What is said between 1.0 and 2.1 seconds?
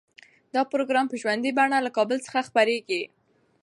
په ژوندۍ بڼه له